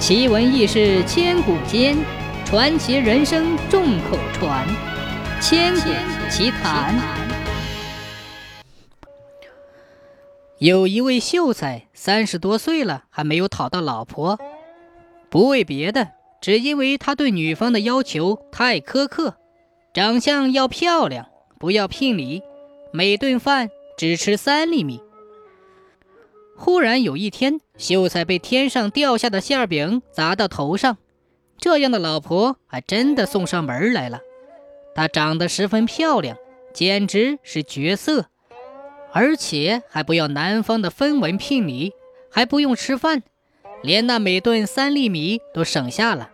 [0.00, 1.94] 奇闻异事千古间，
[2.46, 4.66] 传奇人生众口传。
[5.42, 5.90] 千古
[6.30, 6.98] 奇谈。
[10.56, 14.38] 有一位秀才，三十多岁了，还没有讨到老婆。
[15.28, 16.08] 不为别的，
[16.40, 19.36] 只因为他对女方的要求太苛刻，
[19.92, 21.26] 长相要漂亮，
[21.58, 22.42] 不要聘礼，
[22.90, 25.02] 每顿饭只吃三粒米。
[26.62, 30.98] 忽然有一天，秀才被天上掉下的馅饼砸到头上，
[31.56, 34.20] 这样的老婆还真的送上门来了。
[34.94, 36.36] 她长得十分漂亮，
[36.74, 38.26] 简直是绝色，
[39.10, 41.94] 而且还不要男方的分文聘礼，
[42.30, 43.22] 还不用吃饭，
[43.82, 46.28] 连那每顿三粒米都省下了。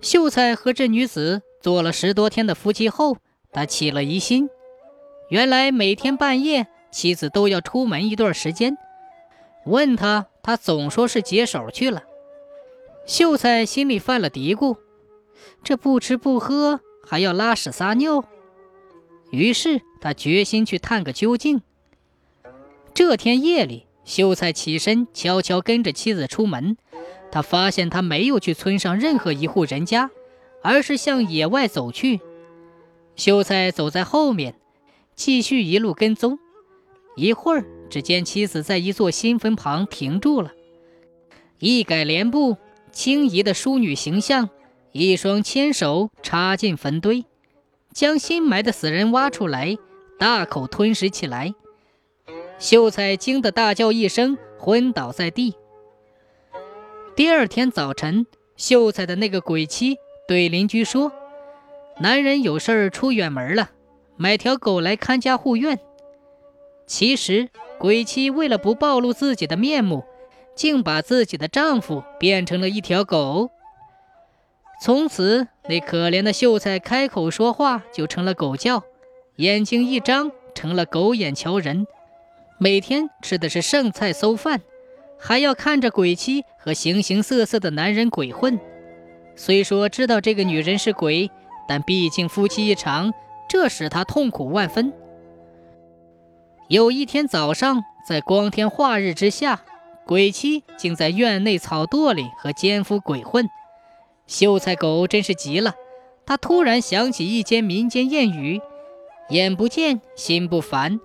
[0.00, 3.18] 秀才和这女子做了十多天的夫妻后，
[3.52, 4.48] 他起了疑心，
[5.28, 8.78] 原来每天半夜妻子都要出门一段时间。
[9.66, 12.04] 问他，他总说是解手去了。
[13.06, 14.76] 秀才心里犯了嘀咕：
[15.62, 18.24] 这不吃不喝，还要拉屎撒尿。
[19.30, 21.62] 于是他决心去探个究竟。
[22.92, 26.76] 这天夜里，秀才起身，悄悄跟着妻子出门。
[27.32, 30.10] 他发现他没有去村上任何一户人家，
[30.62, 32.20] 而是向野外走去。
[33.16, 34.54] 秀才走在后面，
[35.16, 36.38] 继续一路跟踪。
[37.16, 37.64] 一会儿。
[37.90, 40.52] 只见妻子在一座新坟旁停住了，
[41.58, 42.56] 一改帘布，
[42.90, 44.50] 轻移的淑女形象，
[44.90, 47.24] 一双纤手插进坟堆，
[47.92, 49.76] 将新埋的死人挖出来，
[50.18, 51.54] 大口吞食起来。
[52.58, 55.54] 秀才惊得大叫一声，昏倒在地。
[57.14, 58.26] 第二天早晨，
[58.56, 61.12] 秀才的那个鬼妻对邻居说
[62.00, 63.70] ：“男人有事儿出远门了，
[64.16, 65.78] 买条狗来看家护院。”
[66.86, 67.48] 其实。
[67.78, 70.04] 鬼妻为了不暴露自己的面目，
[70.54, 73.50] 竟把自己的丈夫变成了一条狗。
[74.80, 78.82] 从此，那可怜的秀才开口说话就成了狗叫，
[79.36, 81.86] 眼睛一张成了狗眼瞧人，
[82.58, 84.60] 每天吃的是剩菜馊饭，
[85.18, 88.58] 还要看着鬼妻和形形色色的男人鬼混。
[89.36, 91.30] 虽说知道这个女人是鬼，
[91.68, 93.12] 但毕竟夫妻一场，
[93.48, 94.92] 这使他痛苦万分。
[96.68, 99.60] 有一天早上，在光天化日之下，
[100.06, 103.46] 鬼妻竟在院内草垛里和奸夫鬼混。
[104.26, 105.74] 秀才狗真是急了，
[106.24, 108.62] 他突然想起一间民间谚语
[109.28, 110.98] ：“眼不见心不烦。”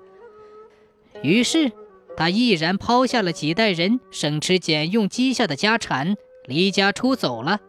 [1.22, 1.74] 于是
[2.16, 6.16] 他毅然抛下了几代人省吃俭用积下的家产，
[6.46, 7.60] 离家出走了。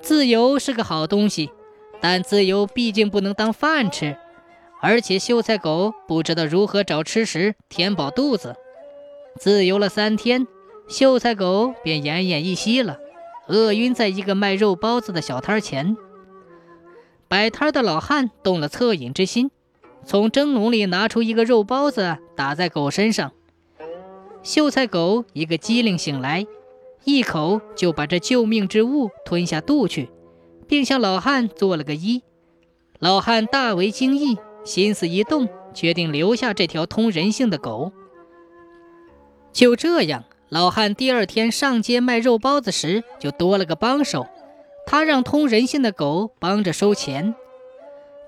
[0.00, 1.50] 自由是个好东西，
[2.00, 4.16] 但自由毕竟不能当饭吃。
[4.80, 8.54] 而且秀才狗不知道如何找吃食填饱肚子，
[9.36, 10.46] 自由了三天，
[10.88, 12.98] 秀才狗便奄奄一息了，
[13.48, 15.96] 饿晕在一个卖肉包子的小摊前。
[17.26, 19.50] 摆摊的老汉动了恻隐之心，
[20.04, 23.32] 从蒸笼里拿出一个肉包子打在狗身上，
[24.42, 26.46] 秀才狗一个机灵醒来，
[27.04, 30.08] 一口就把这救命之物吞下肚去，
[30.68, 32.22] 并向老汉做了个揖。
[33.00, 34.38] 老汉大为惊异。
[34.68, 37.90] 心思一动，决定留下这条通人性的狗。
[39.50, 44.26] 就这样，老汉第二天上街卖肉包子时，就多了个帮手。
[44.86, 47.34] 他让通人性的狗帮着收钱。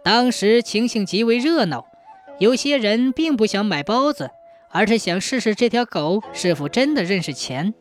[0.03, 1.85] 当时情形极为热闹，
[2.39, 4.31] 有些人并不想买包子，
[4.71, 7.75] 而是想试试这条狗是否真的认识钱。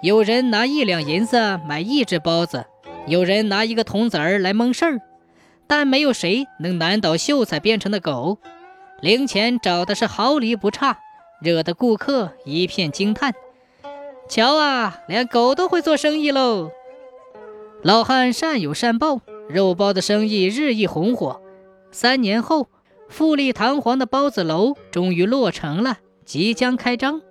[0.00, 2.64] 有人拿一两银子买一只包子，
[3.06, 5.02] 有人拿一个铜子儿来蒙事儿。
[5.66, 8.38] 但没有谁能难倒秀才变成的狗，
[9.00, 10.98] 零钱找的是毫厘不差，
[11.40, 13.34] 惹得顾客一片惊叹。
[14.28, 16.70] 瞧啊，连狗都会做生意喽！
[17.82, 21.40] 老汉善有善报，肉包的生意日益红火。
[21.92, 22.68] 三年后，
[23.08, 27.22] 富丽堂皇的包子楼终于落成了，即将开张。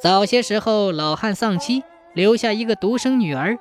[0.00, 1.84] 早些时候，老汉丧妻，
[2.14, 3.58] 留下一个独生女儿。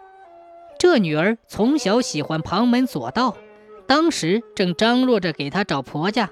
[0.81, 3.37] 这女儿从小喜欢旁门左道，
[3.85, 6.31] 当时正张罗着给她找婆家，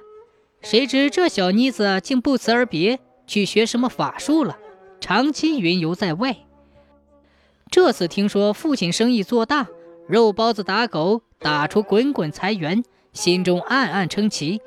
[0.60, 4.58] 谁知这小妮子竟不辞而别，去学什么法术了，
[5.00, 6.36] 长期云游在外。
[7.70, 9.68] 这次听说父亲生意做大，
[10.08, 14.62] 肉包子打狗打出滚滚财源，心中暗暗称奇，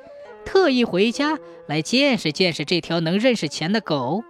[0.45, 1.37] 特意回家
[1.67, 4.23] 来见识见识这条能认识钱的狗。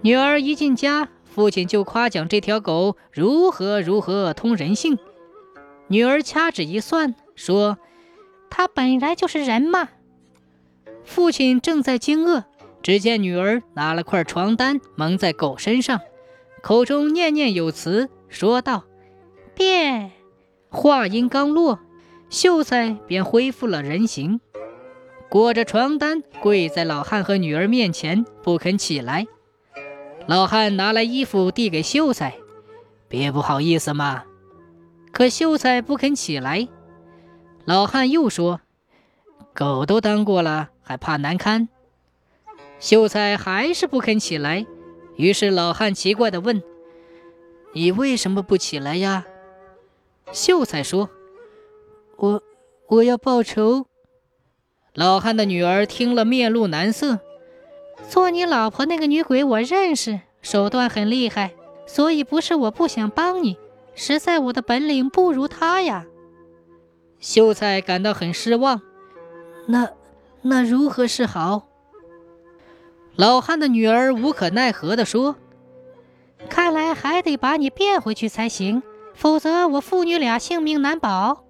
[0.00, 1.10] 女儿一进家。
[1.38, 4.98] 父亲就夸奖这条狗如何如何通人性，
[5.86, 7.78] 女儿掐指一算，说
[8.50, 9.88] ：“它本来就是人嘛。”
[11.06, 12.42] 父亲正在惊愕，
[12.82, 16.00] 只见女儿拿了块床单蒙在狗身上，
[16.60, 18.82] 口中念念有词，说道
[19.54, 20.10] ：“变。”
[20.70, 21.78] 话音刚落，
[22.28, 24.40] 秀才便恢复了人形，
[25.30, 29.28] 裹着床单跪在老汉和女儿面前，不肯起来。
[30.28, 32.34] 老汉拿来衣服递给秀才
[33.08, 34.24] ：“别不好意思嘛。”
[35.10, 36.68] 可秀才不肯起来。
[37.64, 38.60] 老汉又说
[39.54, 41.70] ：“狗都当过了，还怕难堪？”
[42.78, 44.66] 秀才还是不肯起来，
[45.16, 46.62] 于是老汉奇怪地问
[47.72, 49.24] ：“你为什么不起来呀？”
[50.30, 51.08] 秀才说
[52.16, 52.42] ：“我
[52.88, 53.86] 我要报仇。”
[54.92, 57.20] 老汉的女儿听了，面露难色
[58.08, 61.52] ：“做你老婆那个女鬼我认识，手段很厉害，
[61.86, 63.58] 所以不是我不想帮你，
[63.94, 66.06] 实在我的本领不如她呀。”
[67.20, 68.80] 秀才感到很失望。
[69.66, 69.90] 那
[70.40, 71.68] 那如何是好？
[73.14, 75.36] 老汉的女儿无可奈何地说
[76.48, 78.82] ：“看来还得把你变回去才行，
[79.12, 81.44] 否则我父女俩性命难保。”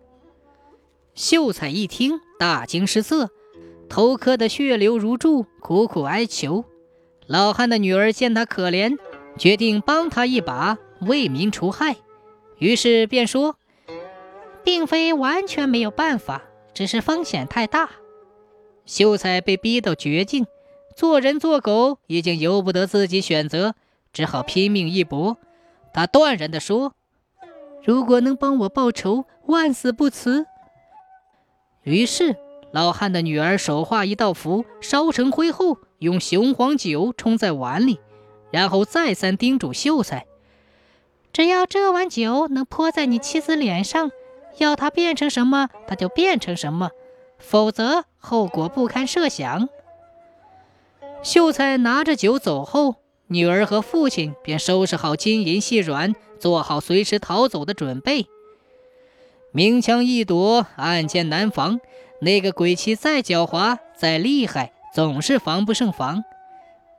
[1.15, 3.31] 秀才一听，大惊失色，
[3.89, 6.65] 头磕得血流如注，苦苦哀求。
[7.27, 8.99] 老汉的女儿见他可怜，
[9.37, 11.97] 决定帮他一把，为民除害，
[12.59, 13.57] 于是便说
[14.65, 17.91] ：“并非完全没有办法，只是风险太大。”
[18.87, 20.47] 秀才被逼到绝境。
[20.97, 23.75] 做人做狗已经由不得自己选择，
[24.13, 25.37] 只好拼命一搏。
[25.93, 26.95] 他断然地说
[27.85, 30.47] ：“如果能帮我报仇，万死不辞。”
[31.85, 32.37] 于是
[32.79, 37.99] 老汉的女儿手画一道符，烧成灰后，用雄黄酒冲在碗里，
[38.53, 40.27] 然后再三叮嘱秀才
[41.35, 44.13] ：“只要这碗酒能泼在你妻子脸上，
[44.59, 46.91] 要她变成什么，她就变成什么；
[47.41, 49.69] 否则，后果不堪设想。”
[51.25, 52.95] 秀才拿着酒走后，
[53.27, 58.29] 女儿和父亲便收拾好金银细软，做好随时逃走的准备。
[59.51, 61.81] 明枪易躲，暗箭难防。
[62.21, 66.25] 那个鬼妻再狡猾、再厉害，总是防不胜防。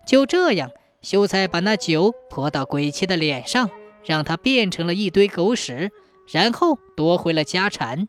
[0.06, 0.72] 就这样，
[1.02, 3.70] 秀才把那酒泼到鬼妻的脸上，
[4.06, 5.92] 让她变成了一堆狗屎，
[6.32, 8.08] 然后夺回了家产。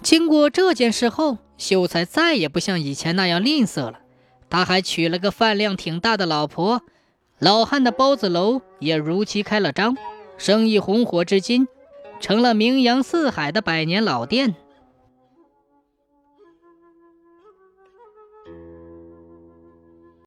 [0.00, 4.00] 经过这件事后，秀才再也不像以前那样吝啬了。
[4.48, 6.82] 他还娶了个饭量挺大的老婆，
[7.38, 9.96] 老汉的包子楼也如期开了张，
[10.38, 11.66] 生意红火至今，
[12.20, 14.54] 成了名扬四海的百年老店。